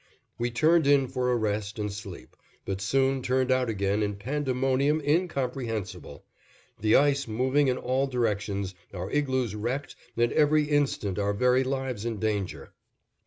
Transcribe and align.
We 0.39 0.49
turned 0.49 0.87
in 0.87 1.07
for 1.07 1.31
a 1.31 1.35
rest 1.35 1.77
and 1.77 1.93
sleep, 1.93 2.35
but 2.65 2.81
soon 2.81 3.21
turned 3.21 3.51
out 3.51 3.69
again 3.69 4.01
in 4.01 4.15
pandemonium 4.15 4.99
incomprehensible; 4.99 6.25
the 6.79 6.95
ice 6.95 7.27
moving 7.27 7.67
in 7.67 7.77
all 7.77 8.07
directions, 8.07 8.73
our 8.95 9.11
igloos 9.11 9.53
wrecked, 9.53 9.95
and 10.17 10.33
every 10.33 10.63
instant 10.63 11.19
our 11.19 11.33
very 11.33 11.63
lives 11.63 12.03
in 12.03 12.17
danger. 12.17 12.73